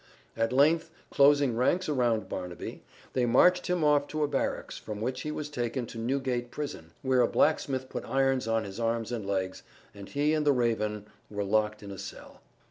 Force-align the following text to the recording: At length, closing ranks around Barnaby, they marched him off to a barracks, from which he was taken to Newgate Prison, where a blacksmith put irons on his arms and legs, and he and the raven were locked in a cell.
At 0.35 0.51
length, 0.51 0.89
closing 1.11 1.55
ranks 1.55 1.87
around 1.87 2.27
Barnaby, 2.27 2.81
they 3.13 3.27
marched 3.27 3.67
him 3.67 3.83
off 3.83 4.07
to 4.07 4.23
a 4.23 4.27
barracks, 4.27 4.79
from 4.79 4.99
which 4.99 5.21
he 5.21 5.29
was 5.29 5.47
taken 5.47 5.85
to 5.85 5.99
Newgate 5.99 6.49
Prison, 6.49 6.89
where 7.03 7.21
a 7.21 7.27
blacksmith 7.27 7.87
put 7.87 8.03
irons 8.09 8.47
on 8.47 8.63
his 8.63 8.79
arms 8.79 9.11
and 9.11 9.23
legs, 9.27 9.61
and 9.93 10.09
he 10.09 10.33
and 10.33 10.43
the 10.43 10.53
raven 10.53 11.05
were 11.29 11.43
locked 11.43 11.83
in 11.83 11.91
a 11.91 11.99
cell. 11.99 12.41